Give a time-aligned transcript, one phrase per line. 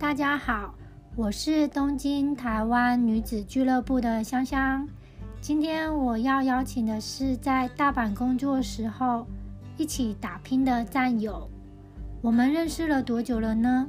[0.00, 0.74] 大家好，
[1.14, 4.88] 我是东京台湾女子俱乐部的香香。
[5.42, 9.26] 今天我要邀请的是在大阪工作时候
[9.76, 11.46] 一起打拼的战友。
[12.22, 13.86] 我们认识了多久了呢？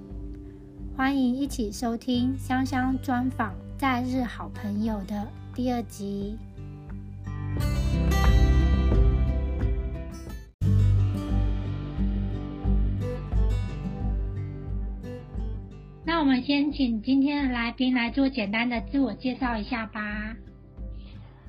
[0.97, 5.25] 欢迎一起收听香香专访在日好朋友的
[5.55, 6.37] 第二集。
[16.03, 20.35] 那我们先请今天的来宾来做简单的自我介绍一下吧。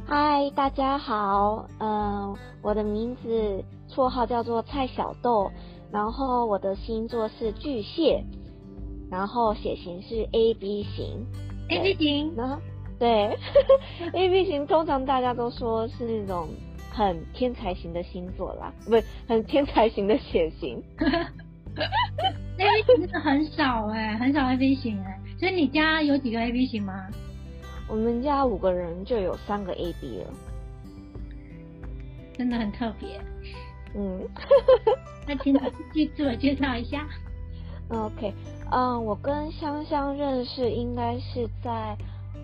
[0.07, 5.51] 嗨，大家好，嗯，我的名字绰号叫做蔡小豆，
[5.91, 8.23] 然后我的星座是巨蟹，
[9.11, 11.27] 然后血型是 A B 型。
[11.71, 12.61] A B 型，然后
[12.99, 13.39] 对
[14.13, 16.49] A B 型，通常大家都说是那种
[16.91, 20.83] 很天才型的星座啦，不是很天才型的血型。
[22.59, 27.09] A B 型真的很少哎、很少 A B 型哎、所以你家有几个 A B 型吗？
[27.89, 30.31] 我们家五个人就有三个 A B 了，
[32.37, 33.21] 真的很特别。
[33.95, 34.21] 嗯。
[35.27, 35.59] 那请你
[35.93, 37.07] 自自我介绍一下。
[37.89, 38.33] OK，
[38.71, 41.97] 嗯，我跟香香认识应该是在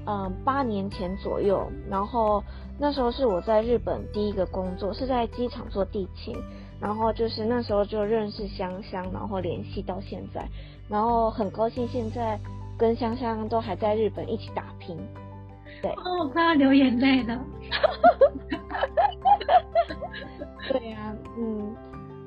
[0.07, 2.43] 嗯八年前左右，然后
[2.79, 6.37] 那时候是我在日本第一个工作，是在机场做地勤，
[6.81, 10.47] 然后就是那时候就认识香香，然后联系到现在，
[10.89, 12.39] 然后很高兴现在
[12.79, 14.97] 跟香香都还在日本一起打拼。
[15.83, 17.39] 对，哦，我快要流眼泪了。
[20.71, 21.75] 对呀、嗯，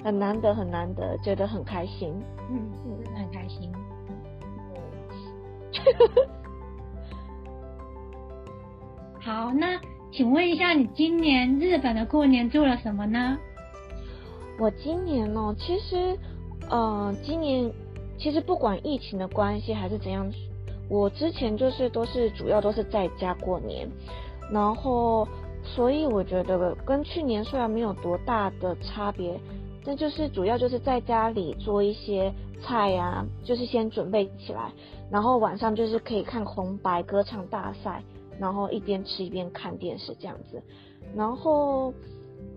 [0.03, 2.13] 很难得很难得，觉得很开心。
[2.49, 2.71] 嗯，
[3.03, 3.71] 真的很开心。
[9.19, 9.79] 好，那
[10.11, 13.37] 请问一下，你今年日本的过年做了什么呢？
[14.61, 16.15] 我今年哦，其实，
[16.69, 17.73] 呃，今年
[18.19, 20.31] 其实不管疫情的关系还是怎样，
[20.87, 23.89] 我之前就是都是主要都是在家过年，
[24.51, 25.27] 然后
[25.63, 29.35] 所以我觉得跟去年虽然没有多大的差别，
[29.83, 34.71] 但就是主要就是在家里做一些菜呀、就是先准备起来，
[35.09, 38.03] 然后晚上就是可以看红白歌唱大赛，
[38.37, 40.61] 然后一边吃一边看电视这样子，
[41.15, 41.91] 然后。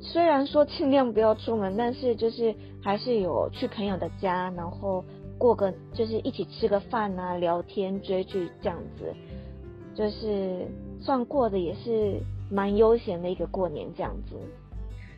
[0.07, 5.03] 虽然说尽量不要出门，但是就是还是有去朋友的家，然后
[5.39, 9.13] 过个就是一起吃个饭啊，聊天追剧这样子，
[9.95, 10.69] 就是
[11.01, 12.21] 算过的也是
[12.51, 14.37] 蛮悠闲的一个过年这样子。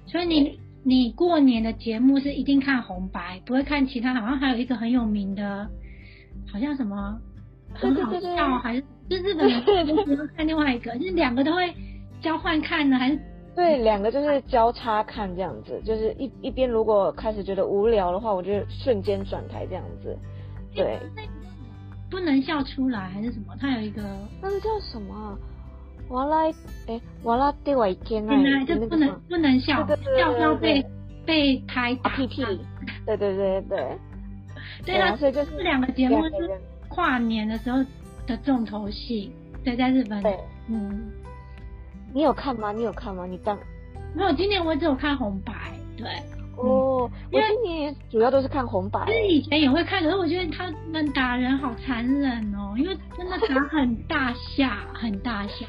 [0.07, 5.69] 所以你你过年的节目是一定看红白，不会看其他，好像还有一个很有名的，
[6.51, 7.19] 好像什么
[7.75, 8.81] 很好对对对笑，还是
[9.11, 11.75] 就日本人都喜欢看另外一个，就是两个都会
[12.23, 13.21] 交换看呢，还是
[13.57, 20.17] 对，两个就是交叉看这样子，就是一一边如果开始觉得无聊的话，我就瞬间转台这样子。
[20.75, 21.01] 对，
[22.11, 23.55] 不能笑出来还是什么？
[23.59, 24.03] 它有一个
[24.43, 25.39] 那个叫什么啊？
[26.11, 26.37] 完了，
[26.87, 29.85] 哎，完了，对我一天原来就不能不能笑，
[30.19, 30.85] 笑要被
[31.25, 32.11] 被拍打。
[32.11, 32.45] 啊屁屁，
[33.07, 33.99] 对对对对。
[34.85, 37.79] 对啊，啊所以就是这两个节目是跨年的时候
[38.27, 39.33] 的重头戏。
[39.65, 40.23] 对，在日本。
[40.69, 41.11] 嗯，
[42.17, 42.73] 你有看吗？
[42.73, 43.27] 你有看吗？
[43.27, 43.59] 你当
[44.15, 45.53] 没有，今年我只有看红白。
[45.99, 46.07] 对，
[46.57, 49.13] 哦，因今年主要都是看红白其。
[49.13, 55.67] 实以前也会看，可是我觉得他们打人好残忍哦，因为真的打很大下，很大下。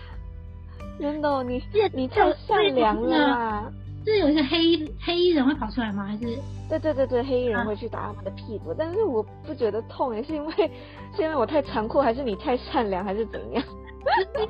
[1.01, 3.71] 真的哦，你是你太善良了啦！
[4.11, 6.05] 是有一些黑黑衣人会跑出来吗？
[6.05, 6.37] 还是
[6.69, 10.53] 对对对对，黑衣啊人会去打他们的屁股，但是我不觉得痛也，是因为
[11.15, 13.63] 是因为我太残酷，还是你太善良，还是怎样？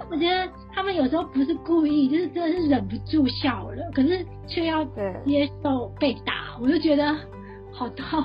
[0.10, 7.16] 我觉得他们有时候不是故意，就是真的是忍不住笑了，可是却要对，接受被打，我就觉得
[7.72, 8.22] 好痛，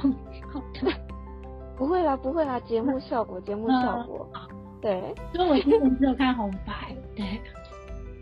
[0.53, 0.93] 好痛。
[1.77, 4.29] 不会啦，不会啦，节目效果，节目效果。
[4.81, 5.01] 对
[5.33, 7.41] 所以我今年只有看红白，对，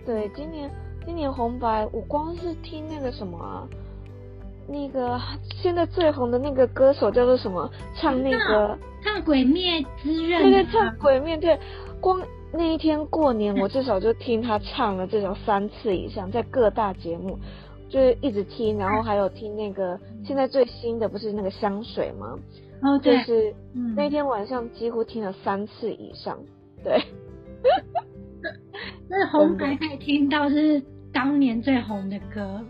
[0.05, 0.71] 对，今年
[1.05, 3.69] 今年红白，我光是听那个什么啊，
[4.69, 5.21] 那个
[5.63, 7.71] 现在最红的那个歌手叫做什么？
[7.97, 8.79] 唱那个。
[9.03, 11.59] 唱《鬼灭之刃》对对，啊唱鬼灭，对，
[12.03, 12.21] 光
[12.53, 17.39] 那一天过年，我至少就听他唱了至少三次以上，在各大节目，
[17.89, 22.39] 就是一直听，然后还有听那个现在最新的不是那个香水吗？
[22.83, 26.39] 哦对，就是嗯，那天晚上几乎听了三次以上，
[26.85, 27.03] 对，
[29.09, 30.83] 那红白可以听到是
[31.13, 32.61] 当年最红的歌，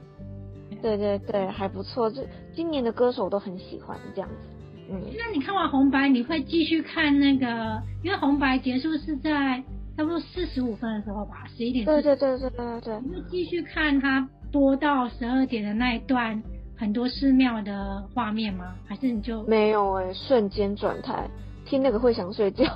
[0.83, 4.49] 对对对，还不错，这今年的歌手我都很喜欢这样子，
[4.91, 7.83] 嗯，那你看完红白，你会继续看那个？
[8.03, 9.63] 因为红白结束是在
[9.97, 12.01] 差不多四十五分的时候吧，十一点对。
[12.03, 16.43] 对对对对对，你会继续看它播到十二点的那一段
[16.77, 18.75] 很多寺庙的画面吗？
[18.87, 21.29] 还是你就没有哎、瞬间转台，
[21.67, 22.65] 听那个会想睡觉。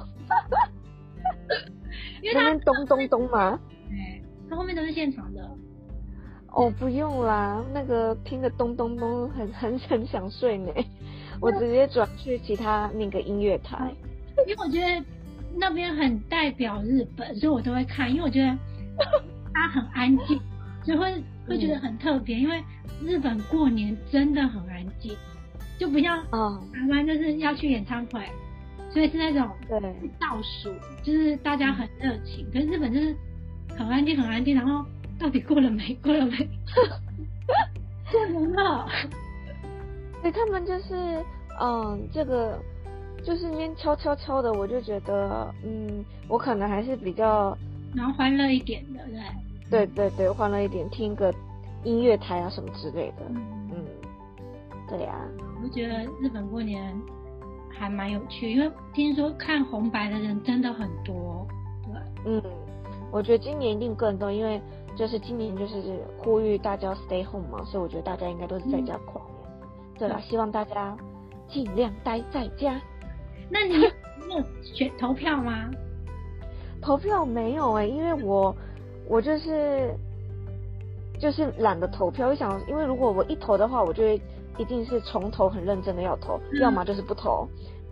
[2.22, 3.58] 因为他咚咚咚嘛，
[3.88, 5.33] 对，他后面都是现场的。
[6.54, 10.72] 哦，不用啦，那个听着咚咚咚，很很很想睡呢。
[11.40, 13.92] 我直接转去其他那个音乐台，
[14.46, 15.04] 因为我觉得
[15.56, 18.56] 那边很代表日本，所以我都会看，因为我觉得
[19.52, 20.40] 它很安静，
[20.84, 22.36] 所以会会觉得很特别。
[22.38, 22.62] 因为
[23.02, 25.16] 日本过年真的很安静，
[25.78, 28.22] 就不像台湾就是要去演唱会。
[28.92, 29.80] 所以是那种对
[30.20, 30.72] 倒数，
[31.02, 33.12] 就是大家很热情，可是日本就是
[33.76, 34.86] 很安静很安静，然后
[35.18, 35.94] 到底过了没？
[36.02, 36.36] 过了没？
[38.10, 38.86] 过年了。
[40.22, 41.22] 对，他们就是
[41.60, 42.58] 嗯，这个
[43.22, 47.56] 就是那边敲敲敲的，我就觉得嗯，我可能还是比较
[47.94, 49.00] 然后欢乐一点的，
[49.70, 49.86] 对。
[49.86, 51.32] 对对对，欢乐一点，听个
[51.82, 53.24] 音乐台啊什么之类的。
[53.30, 53.84] 嗯，
[54.88, 55.14] 对呀。
[55.62, 56.94] 我觉得日本过年。
[57.76, 61.44] 还蛮有趣，因为听说看红白的人真的很多，
[61.82, 61.92] 对，
[62.24, 62.42] 嗯，
[63.10, 64.62] 我觉得今年一定更多，因为
[64.96, 69.34] 就是今年就是呼吁大家 stay home 嘛，所以我觉得大家应该都是在家跨年。
[69.98, 70.96] 对了，希望大家
[71.48, 72.80] 尽量待在家。
[73.50, 73.90] 那你有
[74.62, 75.70] 选投票吗？
[76.80, 78.54] 投票没有哎，因为我
[79.08, 79.94] 我就是
[81.18, 84.20] 就是懒得投票，我想，因为如果我一投的话，我就会。
[84.56, 87.44] 一定是从头很认真的要投，要么就是不投。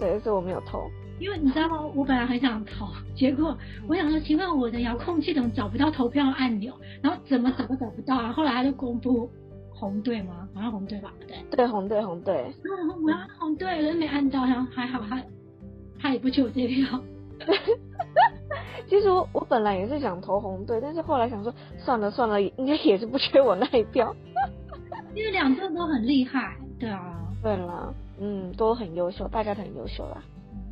[0.03, 0.91] 对，所以我没有投。
[1.21, 1.81] 因为你知道吗？
[1.95, 3.57] 我本来很想投，结果
[3.87, 6.75] 我想说，请问我的遥控器怎么找不到投票按钮？
[7.01, 8.33] 然后怎么找都找不到啊！
[8.33, 9.31] 后来他就公布
[9.73, 10.49] 红队吗？
[10.53, 11.13] 好像红队吧？
[11.29, 11.37] 对。
[11.57, 12.53] 对，红队，红队。
[13.05, 15.23] 我要红队，人没按到，然后还好他
[16.01, 17.01] 他也不求这票。
[18.89, 24.13] 其实我我本来也是想投红队，但是后来想说，算了算了，应该也是不缺我那一票。
[25.15, 30.23] 因为两队都很厉害，对啊，对了，嗯，都很优秀，大家都很优秀啦，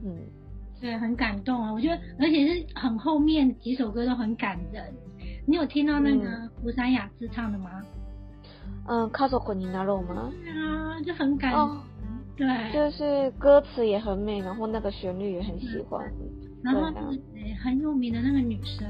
[0.04, 0.16] 嗯，
[0.80, 4.84] 对，很感动啊，我觉得，而且是很后面几首歌都很感人。
[5.46, 7.82] 你有听到那个胡山雅自唱的吗？
[8.86, 10.30] 嗯，卡索混尼纳肉吗？
[10.44, 11.52] 对啊，就很感，
[12.36, 16.08] 对，就是歌词也很美，然后那个旋律也很喜欢，
[16.62, 16.82] 然后
[17.64, 18.86] 很有名的那个女生。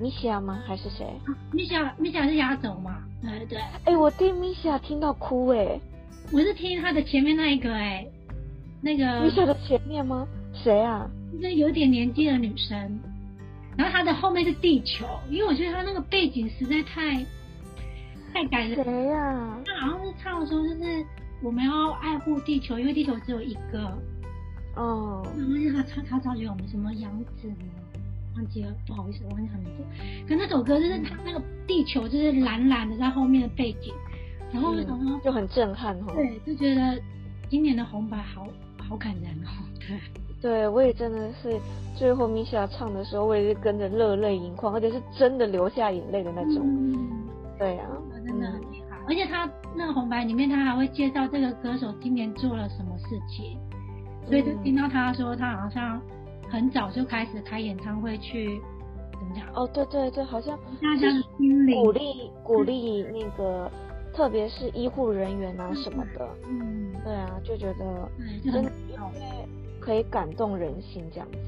[0.00, 0.58] 米西亚吗？
[0.66, 1.06] 还是谁？
[1.52, 3.04] 米西亚，米西亚是压轴嘛？
[3.20, 3.58] 对对。
[3.84, 5.78] 哎，我听米西亚听到哭哎！
[6.32, 8.06] 我是听他的前面那一个哎，
[8.80, 9.20] 那个。
[9.20, 10.26] 米西亚的前面吗？
[10.54, 11.06] 谁啊？
[11.30, 12.98] 一个有点年纪的女生，
[13.76, 17.22] 然后他的后面是地球，因为我觉得他那个背景实在太
[18.32, 18.82] 太感人。
[18.82, 19.58] 谁呀？
[19.66, 21.04] 他好像是唱的时候就是
[21.42, 23.92] 我们要爱护地球，因为地球只有一个。
[24.76, 25.22] 哦。
[25.36, 27.52] 然后他唱他超级我们，什么杨子。
[28.34, 29.84] 忘记了，不好意思，忘记他名字。
[30.26, 33.92] 可那首歌就是他那个地球就是蓝蓝的在后面的背景，
[34.52, 34.74] 然后
[35.24, 36.12] 就很震撼哈。
[36.14, 37.00] 对，就觉得
[37.48, 38.46] 今年的红白好
[38.78, 39.48] 好感人哦。
[39.80, 39.98] 对，
[40.40, 41.58] 对我也真的是
[41.96, 46.62] 最后米娅唱的时候，我也是跟着热泪盈眶，而且是真的流下眼泪的那种。
[46.64, 47.28] 嗯，
[47.58, 47.88] 对啊，
[48.26, 48.98] 真的很厉害。
[49.08, 53.58] 而且他那个红白里面，他还会介绍这个歌手今年做了什么事情，
[54.26, 56.00] 所以就听到他说他好像。
[56.50, 58.60] 很早就开始开演唱会去，
[59.12, 59.46] 怎么讲？
[59.54, 63.70] 哦，对对对，好像大家的心鼓励鼓励那个，
[64.14, 66.28] 特别是医护人员啊什么的。
[66.48, 68.08] 嗯，对啊，就觉得
[68.44, 68.70] 真的
[69.80, 71.38] 可以感动人心这样子。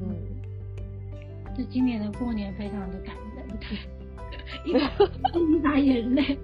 [0.00, 3.46] 嗯，就今年的过年非常的感人，
[4.64, 6.38] 一一把眼泪。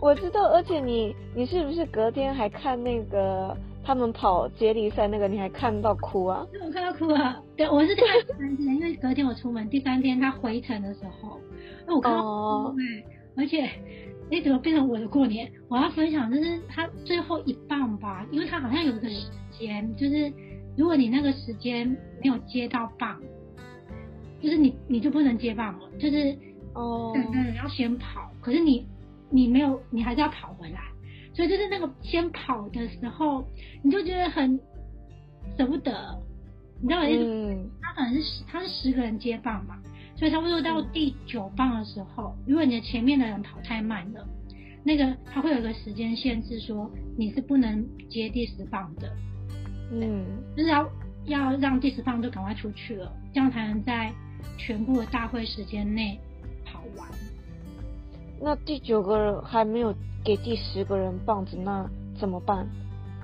[0.00, 3.56] 我知道，而且你你是不是隔天还看那个？
[3.82, 6.46] 他们跑接力赛那个，你还看到哭啊？
[6.62, 7.42] 我看到哭啊！
[7.56, 11.40] 对，我是看第三天，因为隔天我出门，第三天他回程的时候，
[11.86, 13.04] 那我看到哭哎！
[13.36, 13.68] 而且，
[14.30, 15.50] 哎，怎么变成我的过年？
[15.68, 20.32] 我要分享就是他最后一棒吧，因为他好像有一个时间，就是
[20.76, 21.88] 如果你那个时间
[22.22, 23.20] 没有接到棒，
[24.40, 26.36] 就是你你就不能接棒了，就是
[26.74, 28.86] 哦，嗯，要先跑，可是你
[29.30, 30.80] 你没有，你还是要跑回来。
[31.32, 33.44] 所以就是那个先跑的时候，
[33.82, 34.58] 你就觉得很
[35.56, 36.18] 舍不得，
[36.82, 37.06] 你知道吗？
[37.08, 37.70] 嗯。
[37.80, 39.76] 他可能是，他是十个人接棒嘛，
[40.20, 44.24] 所以差不多到第九棒的时候，如果你的前面的人跑太慢了，
[44.84, 49.10] 那个他会有个时间限制，说你是不能接第十棒的。
[49.90, 50.24] 嗯。
[50.54, 50.86] 就是要
[51.24, 54.12] 要让第十棒都赶快出去了，这样才能在
[54.58, 56.20] 全部的大会时间内
[56.66, 57.08] 跑完。
[58.40, 59.92] 那第九个人还没有。
[60.22, 62.68] 给第十个人棒子，那怎么办？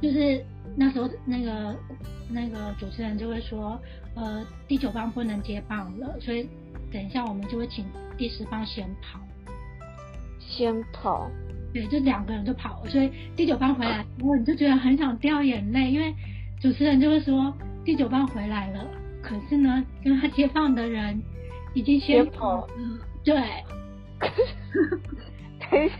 [0.00, 0.42] 就是
[0.74, 1.76] 那时候那个
[2.30, 3.78] 那个主持人就会说，
[4.16, 6.48] 呃，第九棒不能接棒了，所以
[6.92, 7.84] 等一下我们就会请
[8.18, 9.20] 第十棒先跑。
[10.40, 11.30] 先跑？
[11.72, 16.12] 对，就两个人就跑，所以第九棒回来，然后你就觉得很想掉眼泪，因为
[16.60, 17.54] 主主持人就会说
[17.84, 18.84] 第九棒回来了，
[19.22, 21.22] 可是呢，跟他接棒的人
[21.74, 22.68] 已经先跑了。
[23.22, 23.34] 对。
[25.70, 25.94] 等一下，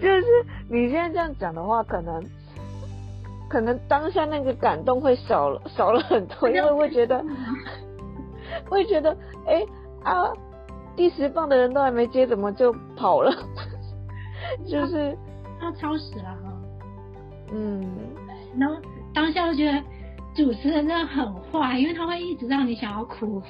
[0.00, 0.26] 就是
[0.68, 2.20] 你现在这样讲的话，可能
[3.50, 7.22] 可能当下那个感动会少了少了很多，因为会觉得
[8.68, 9.10] 会觉得
[9.46, 9.66] 哎
[10.04, 10.32] 啊，
[10.94, 13.32] 第十棒的人都还没接，怎么就跑了？
[14.66, 15.18] 就是
[15.60, 16.52] 他超时了哈。
[17.52, 17.84] 嗯，
[18.56, 18.76] 然后
[19.12, 19.82] 当下就觉得
[20.36, 23.42] 主持人真的很坏，因为他会一直让你想要哭。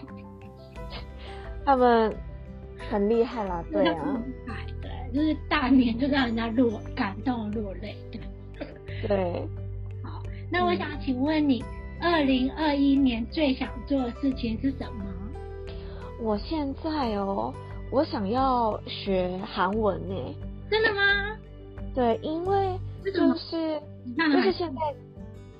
[1.66, 2.16] 他们
[2.90, 4.18] 很厉害啦，对啊。
[5.12, 8.20] 就是大年就让人家落感动落泪，对。
[9.06, 9.48] 对。
[10.52, 11.64] 好，那我想请问你，
[12.00, 15.04] 二零二一年最想做的事情是什么？
[16.20, 17.54] 我现在哦，
[17.90, 20.14] 我想要学韩文呢。
[20.70, 21.36] 真的吗？
[21.94, 23.80] 对，因为就是
[24.16, 24.80] 就是现在，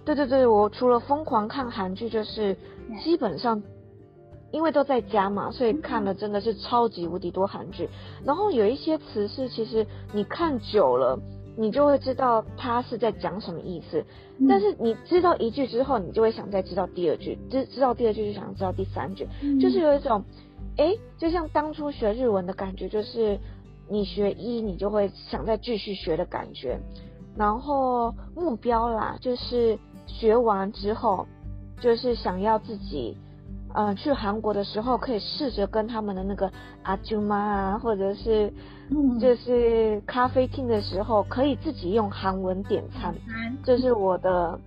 [0.04, 2.56] 对对对，我除了疯狂看韩剧，就是
[3.02, 3.62] 基本上。
[4.52, 7.88] 因为都在家嘛，所以看的真的是超级无敌多韩剧。
[8.25, 11.16] 然后有一些词是，其实你看久了，
[11.57, 14.04] 你就会知道他是在讲什么意思。
[14.49, 19.26] 但是你知道一句之后，你就会想再知道第二句，知知道第二句就想知道第三句，
[19.61, 20.25] 就是有一种，
[20.76, 23.38] 哎，就像当初学日文的感觉，就是
[23.88, 26.78] 你学一，你就会想再继续学的感觉。
[27.37, 31.26] 然后目标啦，就是学完之后，
[31.80, 33.16] 就是想要自己。
[33.75, 36.50] 嗯，去韩国的时候可以试着跟他们的那个
[36.83, 38.53] 阿舅妈啊，或者是
[39.21, 43.15] 就是咖啡厅的时候，可以自己用韩文点餐，
[43.62, 44.59] 这是我的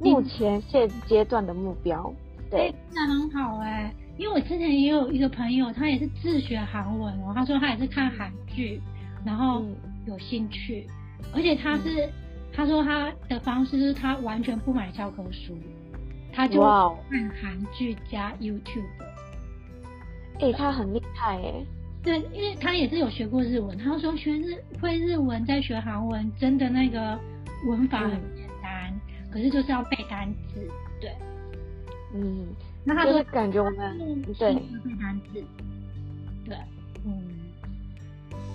[0.00, 2.12] 目前现阶段的目标。
[2.50, 8.80] 对，那很好哎，因为我之前也有一个朋友，他也是自学韩文哦，他说他也是看韩剧，
[9.24, 9.62] 然后
[10.06, 10.86] 有兴趣，
[11.34, 12.08] 而且他是
[12.52, 15.56] 他说他的方式是他完全不买教科书。
[16.38, 18.84] 他就看韩剧加 YouTube，
[20.38, 21.66] 哎，他很厉害哎。
[22.00, 27.18] 对，因为他也是有学过日文，他说学日会日文再学韩文，真的那个
[27.66, 28.94] 文法很简单，
[29.32, 30.64] 可是就是要背单词。
[31.00, 31.12] 对，
[32.14, 32.46] 嗯，
[32.84, 34.62] 那他说感觉我们对背
[35.00, 35.44] 单词，
[36.44, 36.56] 对，
[37.04, 37.20] 嗯，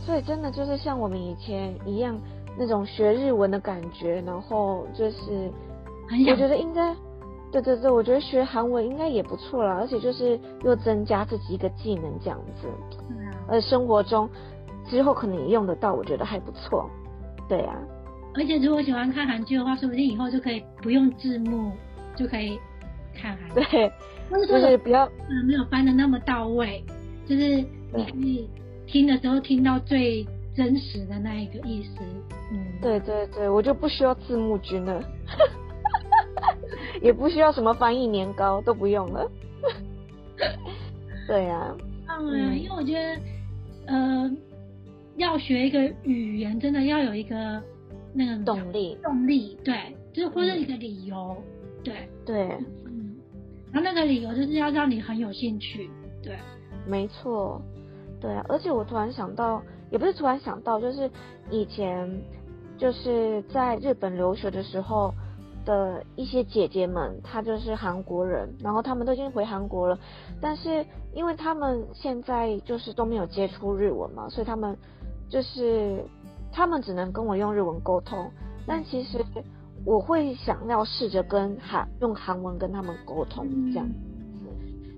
[0.06, 2.18] 所以真的就是像我们以前一样
[2.58, 5.52] 那种学日文的感觉，然后就是
[6.10, 6.96] 我觉得应该。
[7.54, 12.68] 对对对，我觉得学韩文应该也不错啦，而且就是又增加自己一个技能这样子，
[13.48, 14.28] 呃，生活中
[14.90, 16.90] 之后可能也用得到，我觉得还不错。
[17.48, 17.76] 对啊，
[18.34, 21.72] 而且如果喜欢看韩剧的话，说不定以后就可以不用字幕
[22.16, 22.60] 就可以
[23.16, 23.68] 看韩剧。
[23.70, 23.92] 对，
[24.48, 26.84] 就是比较嗯没有翻的那么到位，
[27.28, 28.50] 就是你可以
[28.88, 32.00] 听的时候听到最真实的那一个意思。
[32.52, 35.04] 嗯，对对对，我就不需要字幕君了。
[37.02, 39.30] 也不需要什么翻译年糕，都不用了。
[41.28, 41.76] 对呀，
[42.08, 43.22] 嗯，因为我觉得，
[43.88, 44.32] 呃，
[45.18, 47.62] 要学一个语言，真的要有一个
[48.14, 51.38] 那个动力，动力，对，就是或者一个理由，
[51.84, 53.16] 对，对，嗯，
[53.72, 55.90] 然后那个理由就是要让你很有兴趣，
[56.22, 56.38] 对，
[56.86, 57.62] 没错，
[58.20, 61.10] 对啊，而且我突然想到，也不是突然想到，就是
[61.50, 62.22] 以前
[62.78, 65.14] 就是在日本留学的时候。
[65.66, 69.98] 的一些姐姐们，她就是韩国人，然后他们都已经回韩国了，
[70.42, 74.78] 但是因为他们现在就是都没有接触日文嘛，所以他们
[75.30, 76.04] 就是
[76.52, 78.32] 他们只能跟我用日文沟通。
[78.66, 79.24] 但其实
[79.86, 83.86] 我会想要试着跟韩用韩文跟他们沟通，这样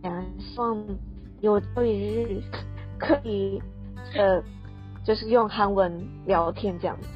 [0.01, 0.07] 子，
[0.39, 0.77] 希望
[1.41, 2.41] 有朝一日
[2.99, 3.61] 可以
[4.15, 4.41] 呃，
[5.03, 7.07] 就是用韩文聊天这样子。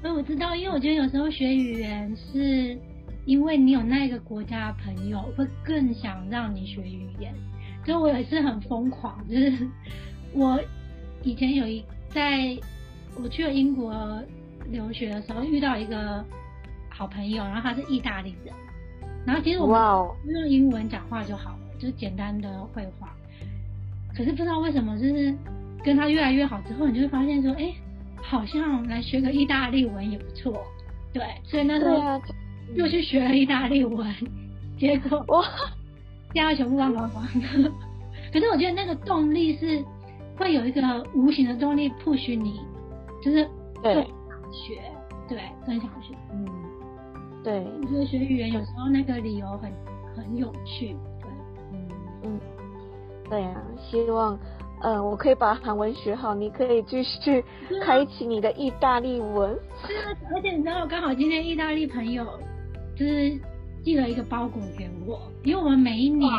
[0.00, 2.78] 所以我知道，因为我觉得有时候学语言是
[3.24, 7.34] 因为你有那个国家的朋友，会更想让你学语言。
[7.84, 9.66] 所以我也是很疯狂，就是
[10.32, 10.60] 我
[11.22, 12.56] 以前有一在
[13.20, 14.22] 我去了英国
[14.70, 16.24] 留学的时候，遇到一个
[16.88, 18.54] 好朋友，然后他是意大利人，
[19.26, 23.12] 然后其实我们用英文讲话就好了，就是简单的绘画。
[24.14, 25.34] 可是不知道为什么，就是
[25.82, 27.74] 跟他越来越好之后，你就会发现说，哎。
[28.22, 30.62] 好像来学个意大利文也不错，
[31.12, 32.20] 对，所以那时候
[32.74, 34.14] 又去学了意大利文，
[34.78, 35.44] 结果哇，
[36.32, 37.26] 第二全部忘光光。
[38.32, 39.82] 可是我觉得那个动力是
[40.36, 40.82] 会有一个
[41.14, 42.60] 无形的动力 push 你，
[43.22, 43.48] 就是
[43.82, 43.94] 对
[44.52, 44.80] 学，
[45.28, 46.46] 对，更想学，嗯，
[47.42, 47.66] 对。
[47.80, 49.72] 我觉得学语言有时候那个理由很
[50.14, 51.30] 很有趣，对，
[51.72, 51.88] 嗯
[52.24, 52.40] 嗯，
[53.30, 54.38] 对啊，希望。
[54.82, 57.44] 嗯，我可以把韩文学好，你可以继续
[57.84, 59.58] 开启你的意大利文。
[59.86, 62.24] 是啊，而且你知道，刚好今天意大利朋友
[62.96, 63.38] 就是
[63.84, 66.30] 寄了一个包裹给我，因为我们每一年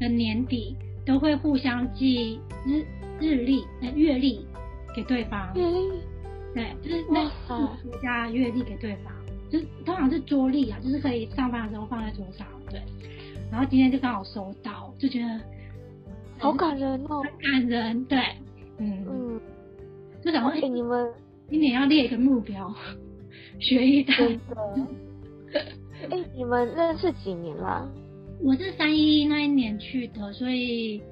[0.00, 2.84] 的年底都会互相寄日
[3.20, 4.46] 日历、呃月历
[4.94, 5.52] 给对方。
[5.54, 5.90] 月历，
[6.54, 9.12] 对，就是那国家月历给对方，
[9.50, 12.46] 就是通常是桌历啊，就是可以上班的时候放在桌上。
[12.70, 12.80] 对，
[13.50, 15.40] 然后今天就刚好收到，就觉得
[16.38, 18.04] 好感人哦，很感人。
[18.04, 18.18] 对，
[18.78, 19.40] 嗯嗯，
[20.24, 21.10] 就想问你们
[21.48, 22.72] 今年要列一个目标，
[23.58, 24.16] 学一单。
[26.10, 27.88] 哎，你们认识几年啦？
[28.42, 31.02] 我是三一那一年去的，所以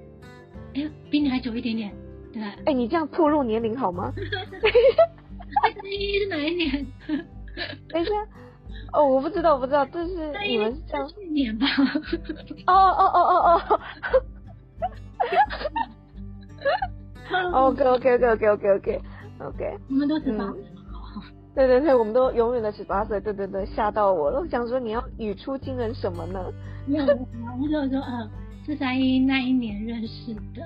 [0.74, 1.92] 哎，比你还久一点点，
[2.32, 2.42] 对。
[2.66, 4.12] 哎，你这样透露年龄好吗？
[4.14, 6.86] 三一是哪一年？
[7.88, 8.10] 等一下，
[8.92, 11.66] 哦，我不知道，我不知道，这是你们是这样去年吧？
[12.66, 13.80] 哦哦哦哦哦。
[17.54, 19.00] OK OK OK OK OK OK
[19.40, 19.78] OK。
[19.88, 20.52] 我们都十八。
[21.54, 24.40] 对对对，我们都永远的十八岁，对对对，吓到我了。
[24.40, 26.44] 我想说你要语出惊人什么呢？
[26.84, 28.28] 没有，我就说嗯，
[28.66, 30.60] 是三一那一年认识的，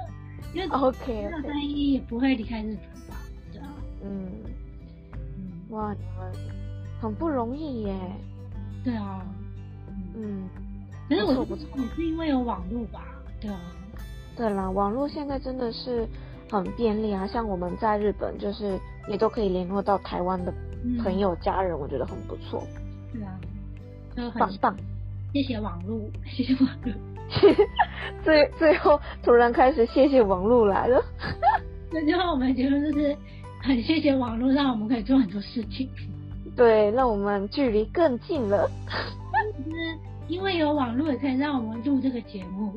[0.54, 2.76] 因为 OK，三一也不会离开日本
[3.06, 3.16] 吧？
[3.52, 3.68] 对啊，
[4.02, 4.30] 嗯
[5.12, 6.32] 嗯，哇，你们
[7.02, 7.94] 很不容易耶。
[8.82, 9.20] 对啊，
[10.16, 10.48] 嗯，
[11.06, 13.04] 可是我不错，也是因为有网络吧？
[13.38, 13.60] 对啊，
[14.34, 16.08] 对啦，网络现在真的是
[16.50, 18.78] 很便利啊，像我们在日本就是
[19.08, 20.52] 也都可以联络到台湾的。
[21.02, 22.62] 朋友、家人，我觉得很不错。
[23.12, 23.20] 对
[24.24, 24.76] 啊，棒棒！
[25.32, 26.92] 谢谢网络，谢谢网络。
[28.22, 31.02] 最最后突然开始谢谢网络来了。
[31.90, 33.16] 那最后我们结论就是
[33.60, 35.90] 很谢谢网络，让我们可以做很多事情。
[36.54, 38.70] 对，让我们距离更近了。
[39.58, 42.72] 就是因为有网络，也可以让我们录这个节目。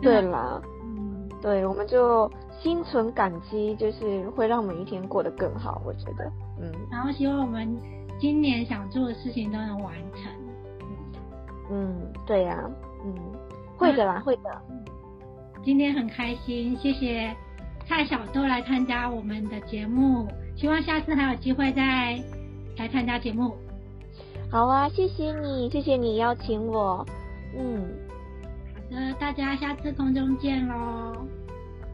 [0.00, 2.28] 对啦，嗯，对，我们就。
[2.66, 5.80] 心存感激，就是会让每一天过得更好。
[5.86, 6.24] 我觉得，
[6.60, 6.68] 嗯。
[6.90, 7.80] 然后希望我们
[8.18, 10.32] 今年想做的事情都能完成。
[11.70, 12.68] 嗯，对呀，
[13.04, 13.14] 嗯，
[13.76, 14.50] 会的啦，会的。
[15.62, 17.32] 今天很开心，谢谢
[17.86, 22.20] 蔡小豆来参加我们的节目，希望下次还有机会再
[22.78, 23.54] 来参加节目。
[24.50, 27.06] 好啊，谢谢你，谢谢你邀请我。
[27.56, 27.86] 嗯，
[28.74, 31.12] 好的，大家下次空中见喽。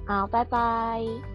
[0.04, 1.31] 好，拜拜。